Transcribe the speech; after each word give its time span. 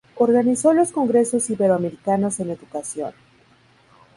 Organizó 0.15 0.73
los 0.73 0.91
Congresos 0.91 1.47
Iberoamericanos 1.51 2.37
de 2.37 2.45
Educación. 2.51 3.13